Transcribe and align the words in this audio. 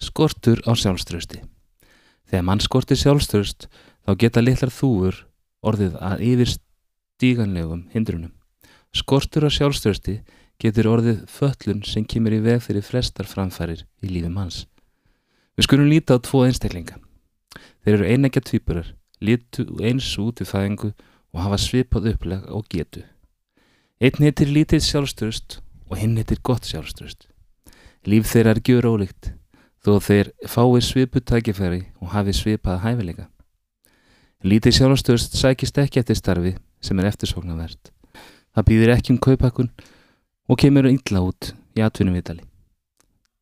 Skortur 0.00 0.62
á 0.64 0.72
sjálfströsti. 0.72 1.42
Þegar 2.30 2.44
mann 2.46 2.62
skortir 2.62 2.96
sjálfströst 2.96 3.66
þá 4.06 4.12
geta 4.16 4.42
litlar 4.42 4.72
þúur 4.72 5.24
orðið 5.66 5.96
að 6.00 6.22
yfir 6.24 6.52
stíganlegum 6.54 7.86
hindrunum. 7.92 8.32
Skortur 8.96 9.46
á 9.46 9.50
sjálfströsti 9.52 10.20
getur 10.60 10.88
orðið 10.90 11.24
föllun 11.30 11.82
sem 11.86 12.04
kemur 12.04 12.36
í 12.36 12.40
veg 12.44 12.62
fyrir 12.64 12.84
flestar 12.84 13.28
framfærir 13.28 13.84
í 14.02 14.12
lífum 14.12 14.38
hans. 14.40 14.64
Við 15.56 15.66
skulum 15.68 15.90
líta 15.90 16.16
á 16.16 16.18
tvo 16.24 16.44
einstaklinga. 16.46 16.96
Þeir 17.84 17.94
eru 17.96 18.08
einægja 18.08 18.42
tvíburar, 18.44 18.92
lítu 19.20 19.66
eins 19.84 20.08
út 20.20 20.40
í 20.40 20.48
fæðingu 20.48 20.92
og 21.32 21.42
hafa 21.44 21.58
svipað 21.60 22.12
uppleg 22.14 22.46
og 22.48 22.68
getu. 22.72 23.02
Einn 24.00 24.24
heitir 24.24 24.48
lítið 24.48 24.84
sjálfströst 24.86 25.60
og 25.90 25.98
hinn 26.00 26.16
heitir 26.16 26.40
gott 26.42 26.68
sjálfströst. 26.68 27.26
Líf 28.08 28.30
þeirra 28.30 28.56
er 28.56 28.62
gjur 28.64 28.88
ólíkt 28.88 29.34
þó 29.80 29.96
þeir 30.04 30.32
fái 30.48 30.80
svipu 30.84 31.20
tækifæri 31.20 31.84
og 32.00 32.12
hafi 32.14 32.34
svipað 32.36 32.82
hæfileika. 32.84 33.28
Lítið 34.44 34.76
sjálfströst 34.76 35.36
sækist 35.36 35.78
ekki 35.80 36.00
eftir 36.00 36.16
starfi 36.16 36.54
sem 36.80 37.00
er 37.00 37.10
eftirsóknarvert. 37.10 37.90
Það 38.56 38.66
býðir 38.68 38.94
ekki 38.94 39.14
um 39.14 39.20
kaupakun 39.20 39.70
og 40.48 40.58
kemur 40.60 40.88
illa 40.88 41.24
út 41.24 41.52
í 41.76 41.84
atvinnumvitali. 41.84 42.44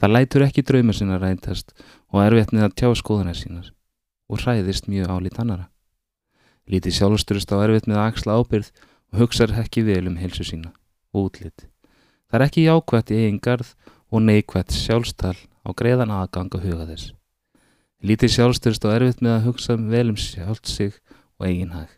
Það 0.00 0.12
lætur 0.16 0.44
ekki 0.46 0.64
drauma 0.66 0.94
sinna 0.96 1.18
ræntast 1.20 1.72
og 2.12 2.24
erfitt 2.24 2.52
með 2.52 2.66
að 2.68 2.76
tjá 2.80 2.88
skoðunar 2.98 3.38
sínar 3.38 3.68
og 4.28 4.40
hræðist 4.42 4.88
mjög 4.90 5.12
álít 5.12 5.40
annara. 5.40 5.68
Lítið 6.68 6.96
sjálfströst 6.96 7.52
á 7.52 7.56
erfitt 7.62 7.88
með 7.90 8.00
að 8.00 8.08
axla 8.08 8.38
ábyrð 8.40 8.70
og 9.12 9.20
hugsaður 9.22 9.60
ekki 9.62 9.84
vel 9.86 10.06
um 10.08 10.16
helsu 10.20 10.46
sína 10.46 10.72
og 11.12 11.28
útlitt. 11.28 11.68
Það 12.30 12.38
er 12.38 12.46
ekki 12.46 12.66
jákvætt 12.66 13.12
í 13.12 13.18
eigin 13.20 13.40
garð 13.44 13.74
og 14.12 14.22
neikvætt 14.26 14.74
sjálfstal 14.76 15.36
á 15.64 15.70
greiðan 15.72 16.12
aðgang 16.12 16.52
að 16.52 16.66
huga 16.68 16.86
þess. 16.90 17.12
Lítið 18.02 18.34
sjálfstyrst 18.34 18.84
og 18.84 18.94
erfitt 18.96 19.22
með 19.24 19.36
að 19.36 19.44
hugsa 19.46 19.76
vel 19.78 20.08
um 20.10 20.18
sjálft 20.20 20.68
sig 20.68 20.92
og 21.38 21.46
eigin 21.48 21.72
hag. 21.72 21.88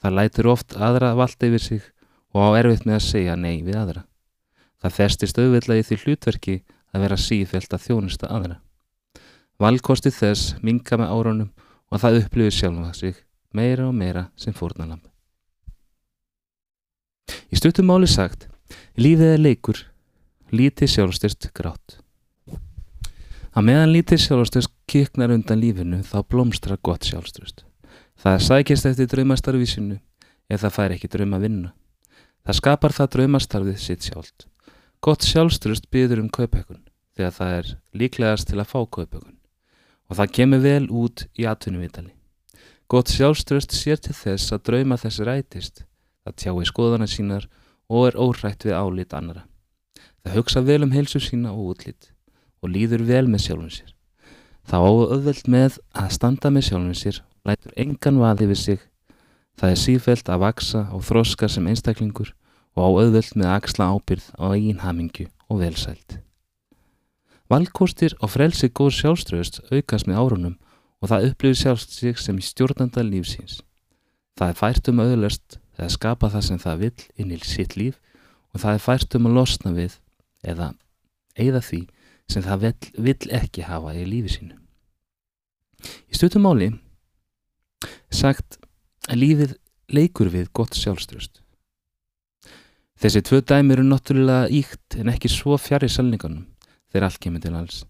Það 0.00 0.16
lætur 0.18 0.48
oft 0.54 0.76
aðra 0.78 1.12
valda 1.18 1.48
yfir 1.50 1.62
sig 1.62 1.82
og 2.32 2.46
á 2.46 2.48
erfitt 2.62 2.86
með 2.88 2.98
að 2.98 3.08
segja 3.08 3.36
nei 3.36 3.60
við 3.66 3.78
aðra. 3.82 4.04
Það 4.80 4.96
festist 4.98 5.38
auðvitað 5.38 5.80
í 5.82 5.84
því 5.88 5.98
hlutverki 6.04 6.56
að 6.92 7.04
vera 7.04 7.20
sífælt 7.20 7.76
að 7.76 7.84
þjónusta 7.86 8.30
aðra. 8.32 8.56
Valkosti 9.60 10.10
þess 10.14 10.56
minga 10.64 10.98
með 10.98 11.12
árunum 11.12 11.52
og 11.92 12.00
það 12.02 12.22
upplifir 12.22 12.56
sjálf 12.56 12.88
að 12.88 12.98
sig 12.98 13.20
meira 13.52 13.86
og 13.90 13.94
meira 13.94 14.28
sem 14.36 14.54
fórnalamb. 14.56 15.04
Í 17.52 17.58
stuttum 17.60 17.90
máli 17.90 18.08
sagt, 18.08 18.48
lífið 18.96 19.34
er 19.34 19.42
leikur, 19.42 19.78
lítið 20.52 20.90
sjálfstyrst 20.92 21.48
grátt. 21.56 21.98
Að 23.52 23.66
meðan 23.68 23.92
lítið 23.92 24.20
sjálfstyrst 24.26 24.72
kiknar 24.88 25.32
undan 25.32 25.60
lífinu 25.60 26.02
þá 26.04 26.18
blómstra 26.28 26.76
gott 26.80 27.08
sjálfstyrst. 27.08 27.64
Það 28.20 28.40
sækist 28.46 28.88
eftir 28.88 29.10
draumastarfísinu 29.12 29.98
ef 30.52 30.62
það 30.62 30.74
fær 30.76 30.94
ekki 30.96 31.10
drauma 31.12 31.40
vinna. 31.42 31.72
Það 32.44 32.58
skapar 32.60 32.96
það 32.96 33.12
draumastarfið 33.16 33.78
sitt 33.80 34.08
sjálft. 34.08 34.48
Gott 35.00 35.24
sjálfstyrst 35.24 35.88
byður 35.92 36.24
um 36.24 36.32
kaupökun 36.32 36.82
þegar 37.16 37.36
það 37.36 37.54
er 37.60 37.70
líklegast 37.96 38.48
til 38.50 38.60
að 38.60 38.70
fá 38.72 38.80
kaupökun 38.84 39.38
og 40.12 40.18
það 40.18 40.34
kemur 40.36 40.60
vel 40.60 40.84
út 40.92 41.24
í 41.40 41.46
atvinnuvitali. 41.48 42.12
Gott 42.92 43.08
sjálfströst 43.08 43.72
sér 43.72 44.00
til 44.04 44.12
þess 44.12 44.52
að 44.52 44.66
drauma 44.68 44.98
þess 45.00 45.24
rætist, 45.24 45.86
það 46.28 46.36
tjái 46.42 46.68
skoðana 46.68 47.08
sínar 47.08 47.48
og 47.88 48.10
er 48.10 48.18
órætt 48.20 48.66
við 48.68 48.76
álít 48.76 49.16
annara. 49.16 49.46
Það 50.22 50.38
hugsa 50.38 50.62
vel 50.62 50.82
um 50.86 50.94
heilsu 50.94 51.20
sína 51.22 51.52
og 51.52 51.74
útlít 51.74 52.12
og 52.62 52.70
líður 52.70 53.02
vel 53.08 53.26
með 53.26 53.46
sjálfum 53.46 53.72
sér. 53.74 53.90
Það 54.70 54.86
á 54.86 54.90
auðvelt 54.90 55.48
með 55.50 55.78
að 55.98 56.12
standa 56.14 56.50
með 56.54 56.68
sjálfum 56.68 56.98
sér 56.98 57.22
lætur 57.48 57.74
engan 57.84 58.20
vaði 58.22 58.48
við 58.52 58.60
sig. 58.60 58.82
Það 59.58 59.72
er 59.74 59.80
sífælt 59.82 60.30
að 60.30 60.44
vaksa 60.44 60.82
og 60.94 61.02
þroska 61.06 61.48
sem 61.50 61.66
einstaklingur 61.66 62.30
og 62.78 62.84
á 62.86 62.88
auðvelt 62.88 63.34
með 63.34 63.48
að 63.48 63.56
axla 63.58 63.88
ábyrð 63.92 64.28
á 64.38 64.44
eigin 64.54 64.84
hamingju 64.84 65.26
og 65.50 65.60
velsælt. 65.60 66.20
Valkostir 67.50 68.14
og 68.22 68.30
frelsi 68.32 68.70
góð 68.70 68.94
sjálfströðust 69.00 69.60
aukast 69.74 70.08
með 70.08 70.22
árunum 70.22 70.54
og 71.02 71.10
það 71.10 71.26
upplifir 71.32 71.58
sjálfst 71.58 71.98
sig 71.98 72.16
sem 72.22 72.38
stjórnanda 72.40 73.02
lífsins. 73.04 73.60
Það 74.38 74.54
er 74.54 74.60
fært 74.62 74.88
um 74.88 75.02
auðlöst 75.02 75.58
eða 75.76 75.90
skapa 75.92 76.30
það 76.32 76.46
sem 76.46 76.62
það 76.62 76.80
vill 76.86 77.04
inn 77.20 77.34
í 77.34 77.40
sitt 77.44 77.76
líf 77.76 77.98
og 78.54 78.62
það 78.62 78.78
er 78.78 78.84
fært 78.86 79.18
um 79.18 79.28
að 79.28 79.36
losna 79.36 79.74
við 79.76 79.98
eða 80.42 80.72
eigða 81.38 81.62
því 81.64 81.82
sem 82.30 82.44
það 82.44 82.66
vill, 82.96 83.30
ekki 83.34 83.66
hafa 83.66 83.94
í 83.96 84.04
lífi 84.08 84.36
sínu. 84.36 84.56
Í 85.82 86.16
stuttum 86.16 86.46
máli 86.46 86.70
sagt 88.12 88.58
að 89.10 89.22
lífið 89.22 89.54
leikur 89.92 90.30
við 90.32 90.50
gott 90.54 90.76
sjálfströðust. 90.78 91.40
Þessi 93.02 93.22
tvö 93.26 93.40
dæmi 93.42 93.74
eru 93.74 93.84
náttúrulega 93.86 94.50
íkt 94.54 94.96
en 95.00 95.10
ekki 95.10 95.30
svo 95.32 95.56
fjari 95.58 95.88
salningunum 95.90 96.46
þegar 96.92 97.08
allt 97.08 97.22
kemur 97.24 97.42
til 97.42 97.56
alls. 97.58 97.82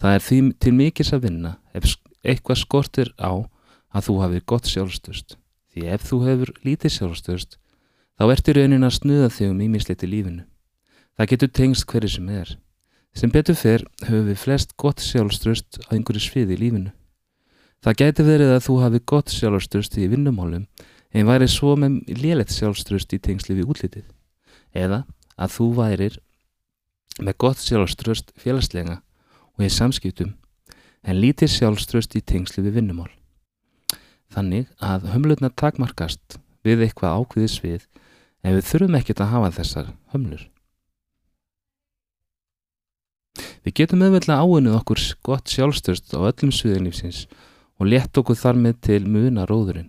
Það 0.00 0.16
er 0.16 0.24
því 0.26 0.38
til 0.64 0.72
mikils 0.74 1.12
að 1.14 1.28
vinna 1.28 1.52
ef 1.76 1.86
eitthvað 2.26 2.62
skortir 2.64 3.12
á 3.22 3.46
að 3.94 4.08
þú 4.08 4.16
hafið 4.24 4.44
gott 4.50 4.68
sjálfstöðst. 4.68 5.36
Því 5.72 5.86
ef 5.94 6.04
þú 6.08 6.18
hefur 6.24 6.52
lítið 6.66 6.94
sjálfstöðst, 6.96 7.56
þá 8.18 8.24
ertu 8.32 8.56
raunin 8.56 8.86
að 8.88 8.96
snuða 8.98 9.30
þig 9.32 9.52
um 9.52 9.62
ímislegt 9.68 10.04
í 10.04 10.10
lífinu. 10.10 10.44
Það 11.16 11.30
getur 11.32 11.52
tengst 11.56 11.86
hverju 11.88 12.12
sem 12.12 12.28
er. 12.28 12.50
Sem 13.16 13.32
betur 13.32 13.56
fyrr 13.56 13.86
höfum 14.04 14.26
við 14.28 14.40
flest 14.42 14.76
gott 14.76 15.00
sjálfstöðst 15.00 15.80
á 15.88 15.96
einhverju 15.96 16.20
sviði 16.20 16.56
í 16.56 16.60
lífinu. 16.60 16.92
Það 17.80 17.98
getur 18.02 18.28
verið 18.28 18.52
að 18.52 18.64
þú 18.66 18.76
hafið 18.82 19.04
gott 19.12 19.32
sjálfstöðst 19.32 19.96
í 19.96 20.08
vinnumálum 20.12 20.66
en 21.16 21.28
væri 21.28 21.48
svo 21.48 21.72
með 21.80 22.02
lélætt 22.20 22.52
sjálfstöðst 22.52 23.14
í 23.16 23.20
tengsli 23.24 23.56
við 23.56 23.72
útlitið. 23.72 24.04
Eða 24.76 25.04
að 25.40 25.54
þú 25.56 25.68
værir 25.76 26.18
með 27.22 27.38
gott 27.40 27.62
sjálfströst 27.62 28.32
félagslega 28.36 28.98
og 29.56 29.64
í 29.64 29.70
samskiptum 29.72 30.34
en 31.06 31.20
lítið 31.20 31.52
sjálfströst 31.54 32.16
í 32.18 32.24
tengslu 32.24 32.64
við 32.66 32.80
vinnumál. 32.80 33.12
Þannig 34.32 34.68
að 34.82 35.08
hömlurna 35.14 35.52
takmarkast 35.54 36.36
við 36.66 36.84
eitthvað 36.84 37.22
ákveðis 37.22 37.56
við 37.62 37.86
en 38.42 38.58
við 38.58 38.68
þurfum 38.68 38.98
ekkert 39.00 39.22
að 39.22 39.32
hafa 39.32 39.54
þessar 39.60 39.90
hömlur. 40.12 40.42
Við 43.66 43.74
getum 43.80 44.02
auðvitað 44.06 44.44
áinuð 44.46 44.74
okkur 44.78 45.00
gott 45.26 45.50
sjálfströst 45.50 46.12
á 46.14 46.22
öllum 46.22 46.52
sviðinlífsins 46.54 47.24
og 47.82 47.88
lett 47.90 48.14
okkur 48.14 48.38
þar 48.38 48.60
með 48.62 48.76
til 48.86 49.00
muna 49.10 49.46
róðurinn. 49.50 49.88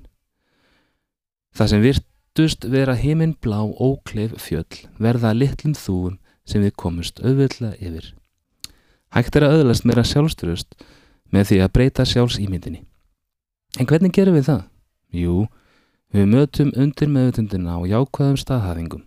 Það 1.54 1.70
sem 1.72 1.84
virtust 1.86 2.66
vera 2.74 2.96
heiminn 2.98 3.36
blá 3.38 3.60
ókleif 3.62 4.34
fjöll 4.42 4.82
verða 4.98 5.36
litlum 5.38 5.76
þúum 5.78 6.18
sem 6.48 6.66
við 6.66 6.74
komumst 6.74 7.22
auðvitað 7.22 7.78
yfir. 7.78 8.08
Hægt 9.14 9.38
er 9.38 9.46
að 9.46 9.60
auðlast 9.60 9.86
meira 9.86 10.04
sjálfstyrust 10.06 10.74
með 11.30 11.52
því 11.52 11.60
að 11.62 11.74
breyta 11.78 12.06
sjálfsýmyndinni. 12.08 12.82
En 13.78 13.86
hvernig 13.86 14.16
gerum 14.16 14.40
við 14.40 14.50
það? 14.50 14.64
Jú, 15.14 15.46
við 16.16 16.30
mötum 16.34 16.74
undir 16.74 17.14
meðutundina 17.14 17.78
á 17.78 17.80
jákvæðum 17.94 18.42
staðhæfingum. 18.42 19.07